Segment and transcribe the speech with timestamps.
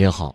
[0.00, 0.34] 你好，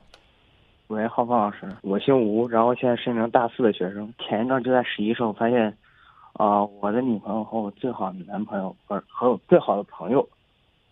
[0.90, 4.14] 喂，浩峰老师，我姓吴，然后现在是一名大四的学生。
[4.20, 5.76] 前一段就在十一时候发现，
[6.34, 10.30] 啊、我的女朋友和我最好的男朋友，不是和我最好的朋友，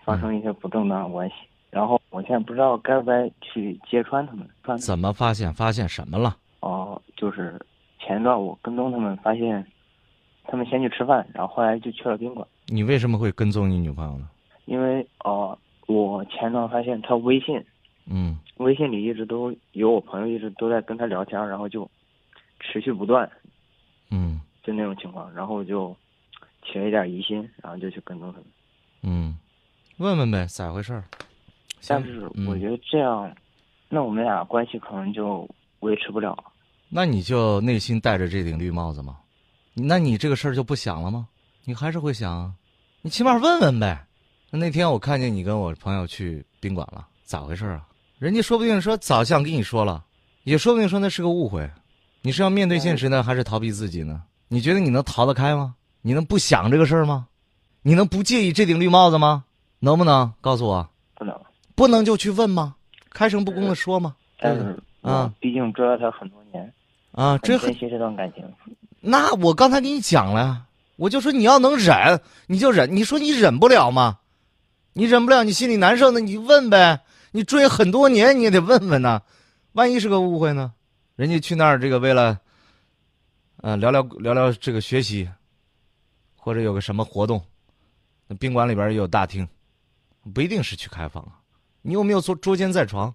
[0.04, 1.36] 发生一些不正当的关系。
[1.70, 4.50] 然后我现在不知道该不该去揭穿他们。
[4.64, 5.54] 穿怎么发现？
[5.54, 6.36] 发现什么了？
[6.62, 7.64] 哦、就是
[8.00, 9.64] 前一段我跟踪他们，发现
[10.46, 12.48] 他们先去吃饭，然后后来就去了宾馆。
[12.66, 14.28] 你为什么会跟踪你女朋友呢？
[14.66, 15.55] 因为哦、
[15.86, 17.64] 我前段发现她微信
[18.06, 21.89] 嗯微信里一直都有我朋友一直都在跟他聊天，然后就
[22.60, 23.30] 持续不断，
[24.10, 25.96] 嗯就那种情况，然后我就
[26.66, 28.46] 起了一点疑心，然后就去跟踪他们。
[29.02, 29.38] 嗯，
[29.97, 31.04] 问问呗，咋回事儿？
[31.88, 33.36] 但是我觉得这样，
[33.89, 35.50] 那我们俩关系可能就
[35.81, 36.38] 维持不了。
[36.88, 39.17] 那你就内心戴着这顶绿帽子吗？
[39.73, 41.28] 那你这个事儿就不想了吗？
[41.66, 42.53] 你还是会想啊？
[43.02, 44.06] 你起码问问呗。
[44.52, 47.86] 那那天我看见你跟我朋友去宾馆了，咋回事啊？
[48.20, 50.03] 人家说不定说早想跟你说了，
[50.44, 51.70] 也说不定说那是个误会。
[52.22, 54.22] 你是要面对现实呢，还是逃避自己呢？
[54.47, 55.75] 你觉得你能逃得开吗？
[56.02, 57.28] 你能不想这个事儿吗？
[57.81, 59.44] 你能不介意这顶绿帽子吗？
[59.80, 60.89] 能不能告诉我？
[61.16, 61.38] 不能，
[61.75, 62.75] 不能就去问吗？
[63.11, 64.16] 开诚布公的说吗？
[64.39, 66.73] 但是啊毕竟追了他很多年，
[67.11, 68.44] 啊，珍惜这段感情。
[69.02, 72.95] 那我刚才给你讲了，我就说你要能忍，你就忍。
[72.95, 74.20] 你说你忍不了吗？
[74.94, 77.02] 你忍不了，你心里难受，那你问呗。
[77.36, 79.22] 你追很多年，你也得问问呐。
[79.72, 80.72] 万一是个误会呢？
[81.16, 82.39] 人家去那儿这个为了，
[83.58, 85.28] 呃，聊聊聊聊这个学习，
[86.36, 87.42] 或者有个什么活动，
[88.28, 89.48] 那宾馆里边也有大厅，
[90.31, 91.42] 不一定是去开房啊。
[91.81, 93.14] 你有没有捉捉奸在床，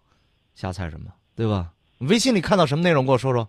[0.57, 1.73] 瞎猜什么，对吧？
[1.99, 3.49] 微信里看到什么内容，给我说说。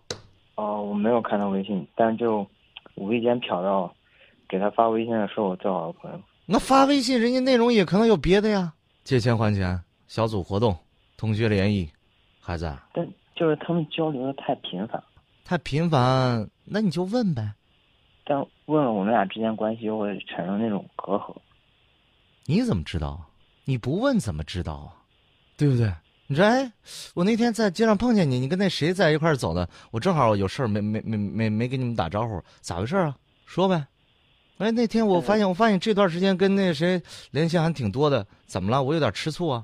[0.53, 2.47] 哦、我没有看到微信，但就
[2.93, 3.91] 无意间瞟到，
[4.47, 6.21] 给他发微信的是我最好的朋友。
[6.45, 10.75] 那发微信，人家内容也可能有别的呀，借钱还钱、小组活动、
[11.15, 11.87] 同学联谊，
[12.41, 15.01] 孩子但就是他们交流的太频繁，
[15.45, 17.53] 太频繁，那你就问呗。
[18.25, 18.35] 但
[18.65, 21.35] 问了我们俩之间关系又会产生那种隔阂。
[22.45, 23.29] 你怎么知道啊？
[23.65, 24.97] 你不问怎么知道啊？
[25.55, 25.93] 对不对？
[26.25, 26.71] 你说，哎，
[27.13, 29.69] 我那天在街上碰见你，你跟那谁在一块儿走的？
[29.91, 33.15] 我正好有事儿没没没没没跟你们打招呼，咋回事啊？
[33.45, 33.85] 说呗。
[34.57, 38.81] 哎，那天我发现，我发现这段时间跟那谁联系还挺多的，怎么了？
[38.81, 39.63] 我有点吃醋啊。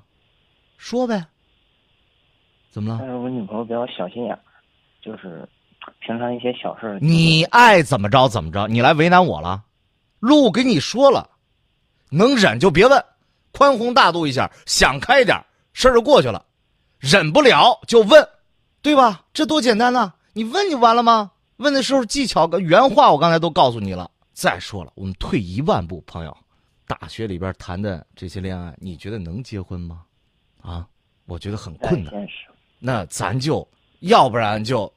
[0.77, 1.25] 说呗。
[2.71, 2.97] 怎么了？
[2.99, 4.39] 但是我女朋友比较小心眼儿，
[5.01, 5.47] 就是
[5.99, 6.97] 平常一些小事。
[7.01, 9.63] 你爱怎么着怎么着，你来为难我了。
[10.19, 11.29] 路给你说了，
[12.09, 13.05] 能忍就别问，
[13.51, 16.45] 宽宏大度一下，想开点儿事儿就过去了。
[16.99, 18.27] 忍不了就问，
[18.81, 19.23] 对吧？
[19.33, 21.31] 这多简单呐、你问就完了吗？
[21.57, 24.09] 问的时候技巧跟原话我刚才都告诉你了。
[24.33, 26.35] 再说了，我们退一万步，朋友，
[26.87, 30.04] 大学里边谈的这些恋爱，你觉得能结婚吗？
[30.65, 30.87] 啊，
[31.25, 32.11] 我觉得很困难。
[32.79, 33.67] 那咱就
[33.99, 34.91] 要不然就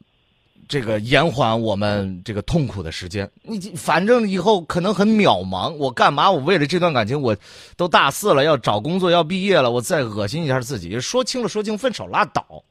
[0.67, 3.31] 这个延缓我们这个痛苦的时间。
[3.43, 6.31] 你反正以后可能很渺茫，我干嘛？
[6.31, 7.37] 我为了这段感情，我
[7.77, 12.65] 都大四了，要找工作，要毕业了，我再恶心一下自己，说清了说清，分手拉倒，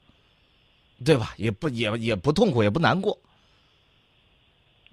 [1.06, 1.34] 对吧？
[1.38, 3.18] 也不也也不痛苦，也不难过。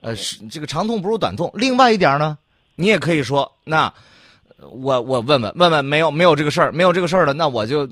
[0.03, 1.51] 呃，是这个长痛不如短痛。
[1.55, 2.37] 另外一点呢，
[2.75, 3.93] 你也可以说，那
[4.71, 7.89] 我我问问问问，没有没有这个事儿，没有这个事儿了，那我就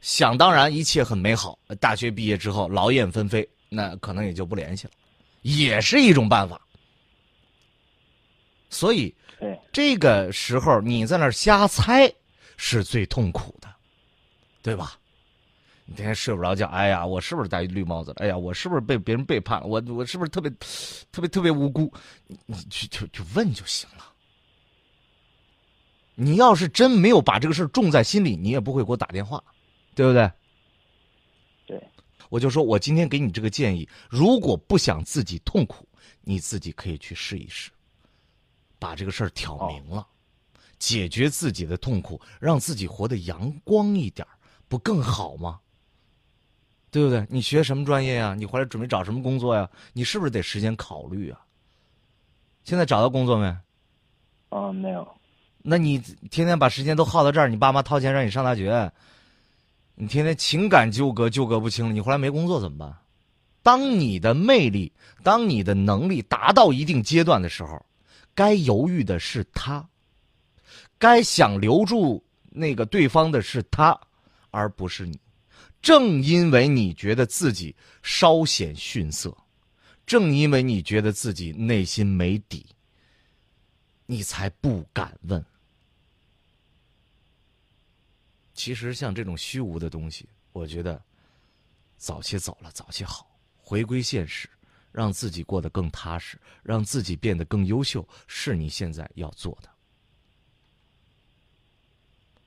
[0.00, 1.58] 想当然，一切很美好。
[1.80, 4.92] 大学毕业之后，劳燕分飞，那可能也就不联系了，
[5.42, 6.60] 也是一种办法。
[8.70, 9.14] 所以，
[9.72, 12.12] 这个时候你在那儿瞎猜，
[12.56, 13.68] 是最痛苦的，
[14.62, 14.94] 对吧？
[15.84, 18.16] 你天天睡不着觉，哎呀，我是不是戴绿帽子了？
[18.20, 19.66] 哎呀，我是不是被别人背叛了？
[19.66, 20.50] 我我是不是特别
[21.10, 21.92] 特别特别无辜？
[22.28, 24.11] 你你去就就问就行了。
[26.14, 29.42] 你要是真没有把这个事儿种在心里，你也不会给我打电话，
[29.94, 30.30] 对不对？
[31.66, 31.88] 对，
[32.28, 35.88] 我就说我今天给你这个建议，如果不想自己痛苦，
[36.20, 37.70] 你自己可以去试一试，
[38.78, 40.06] 把这个事儿挑明了，
[40.78, 44.26] 解决自己的痛苦，让自己活得阳光一点，
[44.68, 45.60] 不更好吗？
[46.90, 47.26] 对不对？
[47.30, 48.34] 你学什么专业呀？
[48.34, 49.70] 你回来准备找什么工作呀？
[49.94, 51.40] 你是不是得时间考虑啊？
[52.64, 53.56] 现在找到工作没？
[54.50, 55.08] 嗯、没有。
[55.62, 55.98] 那你
[56.30, 58.90] 天天把时间都耗到这儿，你爸妈掏钱让你上大学，
[59.94, 62.96] 你天天情感纠葛纠葛不清了，你后来没工作怎么办？
[63.62, 64.92] 当你的魅力，
[65.22, 67.86] 当你的能力达到一定阶段的时候，
[68.34, 69.88] 该犹豫的是他，
[70.98, 73.96] 该想留住那个对方的是他，
[74.50, 75.16] 而不是你。
[75.80, 79.36] 正因为你觉得自己稍显逊色，
[80.06, 82.66] 正因为你觉得自己内心没底，
[84.06, 85.44] 你才不敢问。
[88.62, 91.02] 其实像这种虚无的东西，我觉得
[91.96, 94.48] 早些走了，早些好，回归现实，
[94.92, 99.68] 让自己过得更踏实，让自己变得更优秀，是你现在要做的。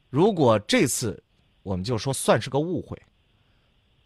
[0.10, 1.22] 如果这次，
[1.64, 2.98] 我们就说算是个误会，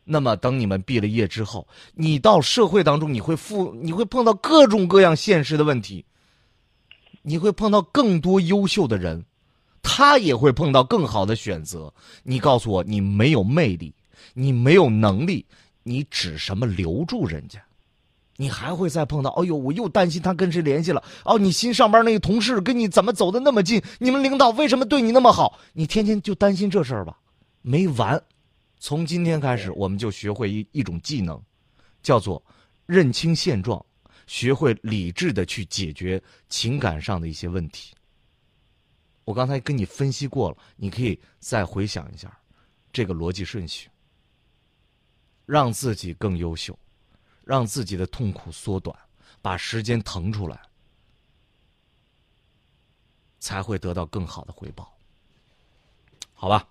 [0.04, 6.04] 那么等你们毕了业之后，你到社会当中，你会负，你会碰到各种各样现实的问题，
[7.22, 9.24] 你会碰到更多优秀的人，
[9.82, 11.94] 他也会碰到更好的选择。
[12.24, 13.94] 你告诉我，你没有魅力，
[14.34, 15.46] 你没有能力，
[15.84, 17.60] 你指什么留住人家？
[18.38, 19.30] 你还会再碰到？
[19.32, 21.04] 哎呦，我又担心他跟谁联系了。
[21.26, 23.82] 哦，你新上班那个同事跟你怎么走的那么近？
[24.00, 25.60] 你们领导为什么对你那么好？
[25.74, 27.18] 你天天就担心这事儿吧，
[27.62, 28.22] 没完。
[28.80, 31.38] 从今天开始，我们就学会一一种技能，
[32.02, 32.42] 叫做
[32.86, 33.86] 认清现状，
[34.26, 37.94] 学会理智的去解决情感上的一些问题。
[39.30, 42.36] 我刚才跟你分析过了，你可以再回想一下
[42.92, 43.88] 这个逻辑顺序，
[45.46, 46.76] 让自己更优秀。
[47.44, 48.96] 让自己的痛苦缩短，
[49.42, 50.60] 把时间腾出来，
[53.40, 54.92] 才会得到更好的回报。
[56.34, 56.68] 好吧，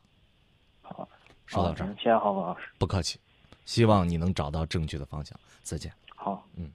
[0.83, 1.09] 好，
[1.47, 3.21] 说到这儿，谢谢浩峰老师，不客气，
[3.67, 5.39] 希望你能找到正确的方向。
[5.63, 5.93] 再见。
[6.15, 6.71] 好，嗯。